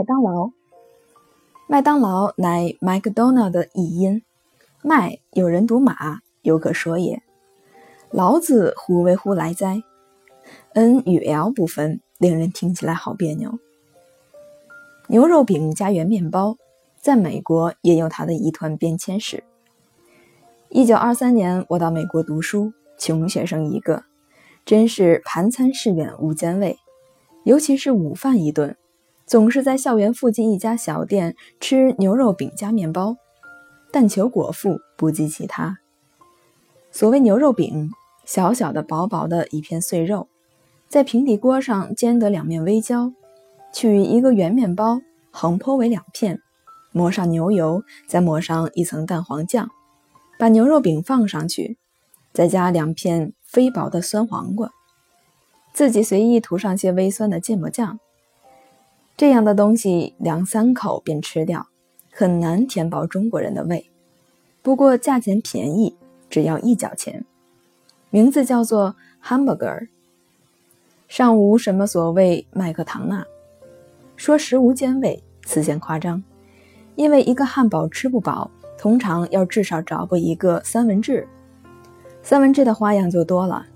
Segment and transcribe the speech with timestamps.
[0.00, 0.50] 麦当劳。
[1.68, 4.22] 麦当劳乃 McDonald 的译音，
[4.82, 7.22] 麦有人读马，有可说也。
[8.10, 9.82] 劳字忽为忽来哉
[10.72, 13.58] ？N 与 L 不分，令人听起来好别扭。
[15.08, 16.56] 牛肉饼加圆面包，
[16.98, 19.44] 在美国也有它的一团变迁史。
[20.70, 24.04] 一九二三年，我到美国读书，穷学生一个，
[24.64, 26.78] 真是盘餐市远无兼味，
[27.44, 28.74] 尤其是午饭一顿。
[29.30, 33.14] 总是在校园附近一家小店吃牛肉饼加面包，
[33.92, 35.78] 但求果腹不计其他。
[36.90, 37.92] 所谓牛肉饼，
[38.24, 40.26] 小小的、薄薄的一片碎肉，
[40.88, 43.12] 在平底锅上煎得两面微焦，
[43.72, 46.40] 取一个圆面包横剖为两片，
[46.90, 49.70] 抹上牛油，再抹上一层蛋黄酱，
[50.40, 51.78] 把牛肉饼放上去，
[52.32, 54.72] 再加两片飞薄的酸黄瓜，
[55.72, 58.00] 自己随意涂上些微酸的芥末酱。
[59.20, 61.66] 这样的东西两三口便吃掉，
[62.10, 63.90] 很难填饱中国人的胃。
[64.62, 65.94] 不过价钱便宜，
[66.30, 67.26] 只要一角钱。
[68.08, 69.88] 名字叫做 hamburger，
[71.06, 73.22] 尚无什么所谓麦克唐纳。
[74.16, 76.24] 说食无兼味，此嫌夸张。
[76.94, 81.28] 因为一个汉堡吃不饱，通常要至少找不一个三文治。
[82.22, 83.66] 三文治的花样就多了，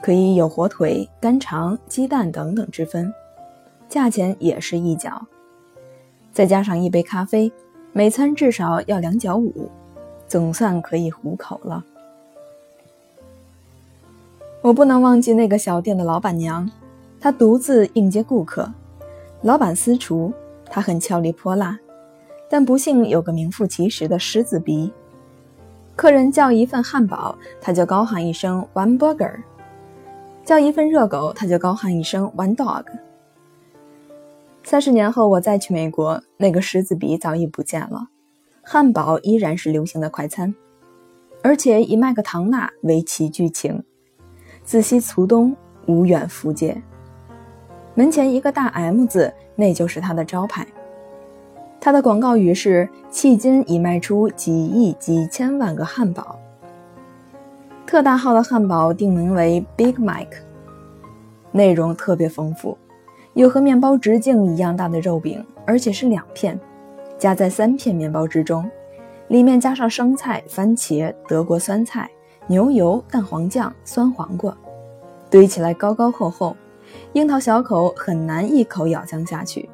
[0.00, 3.12] 可以有火腿、干肠、鸡蛋等等之分。
[3.96, 5.26] 价钱也是一角，
[6.30, 7.50] 再加上一杯咖啡，
[7.94, 9.70] 每餐至少要两角五，
[10.28, 11.82] 总算可以糊口了。
[14.60, 16.70] 我不能忘记那个小店的老板娘，
[17.18, 18.70] 她独自应接顾客。
[19.40, 20.30] 老板私厨，
[20.66, 21.78] 她很俏丽泼辣，
[22.50, 24.92] 但不幸有个名副其实的狮子鼻。
[25.94, 29.30] 客人叫一份汉堡，她就高喊一声 “one burger”；
[30.44, 32.84] 叫一份热狗，她就高喊一声 “one dog”。
[34.68, 38.08] 三十年后，我再去美国，那个狮子鼻早已不见了。
[38.62, 40.52] 汉堡依然是流行的快餐，
[41.40, 43.84] 而且以麦克唐纳为其剧情。
[44.64, 45.54] 自西卒东，
[45.86, 46.82] 无远弗届。
[47.94, 50.66] 门前一个大 M 字，那就是他的招牌。
[51.78, 56.36] 他的广告语是：“迄今已卖出几亿、几千万个汉堡。”
[57.86, 60.26] 特大号的汉堡定名为 Big Mac，
[61.52, 62.76] 内容特别丰富。
[63.36, 66.58] 有和面包直径一样大的肉饼，而且是两片，
[67.18, 68.68] 夹在三片面包之中，
[69.28, 72.10] 里面加上生菜、番茄、德国酸菜、
[72.46, 74.56] 牛油、蛋黄酱、酸黄瓜，
[75.30, 76.56] 堆起来高高厚厚，
[77.12, 79.68] 樱桃小口很难一口咬将下去。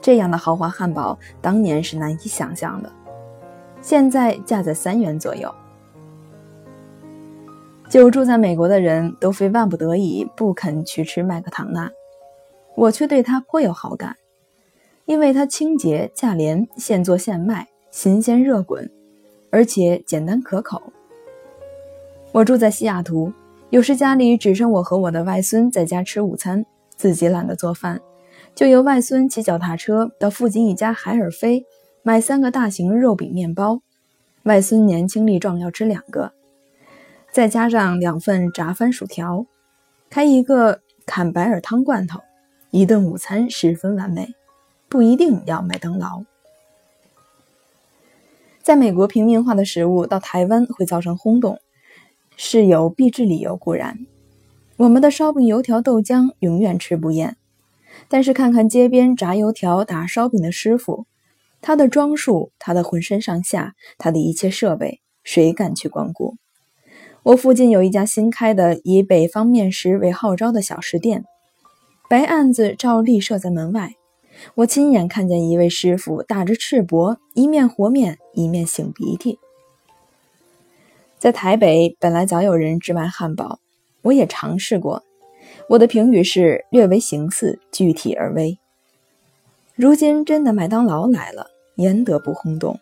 [0.00, 2.90] 这样的豪华汉堡当年是难以想象的，
[3.80, 5.48] 现在价在三元左右。
[7.88, 11.88] 就住在美国的人都非万不得已不肯去吃麦克唐纳。
[12.74, 14.16] 我却对它颇有好感，
[15.04, 18.90] 因为它清洁、价廉、现做现卖、新鲜热滚，
[19.50, 20.82] 而且简单可口。
[22.32, 23.32] 我住在西雅图，
[23.70, 26.64] 有时家里只剩我和我的外孙在家吃午餐，
[26.96, 28.00] 自己懒得做饭，
[28.54, 31.66] 就由外孙骑脚踏车到附近一家海尔菲
[32.02, 33.82] 买三个大型肉饼面包，
[34.44, 36.32] 外孙年轻力壮要吃两个，
[37.30, 39.44] 再加上两份炸番薯条，
[40.08, 42.18] 开一个坎白尔汤罐头。
[42.72, 44.34] 一顿午餐十分完美，
[44.88, 46.22] 不一定要麦当劳。
[48.62, 51.58] 在美国，平民化的食物到台湾会造成轰动，
[52.34, 54.06] 是有必至理由固然。
[54.78, 57.36] 我们的烧饼、油条、豆浆永远吃不厌，
[58.08, 61.04] 但是看看街边炸油条、打烧饼的师傅，
[61.60, 66.36] 他的装束、他的浑身上下、他的一切设备，谁敢去光顾？
[67.24, 71.26] 我附近有一家新开的以北方面食为号召的小食店。
[72.12, 73.94] 白案子照例设在门外，
[74.56, 79.38] 我亲眼看见一位师傅打着赤膊，一面和面，一面擤鼻涕。
[81.18, 83.60] 在台北本来早有人制卖汉堡，
[84.02, 85.02] 我也尝试过，
[85.70, 88.58] 我的评语是略为形似，具体而微。
[89.74, 92.78] 如今真的麦当劳来了，焉得不轰动？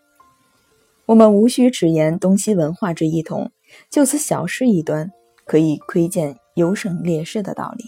[1.06, 3.52] 我们无需直言东西文化之异同，
[3.88, 5.12] 就此小事一端，
[5.44, 7.84] 可以窥见优胜劣势的道理。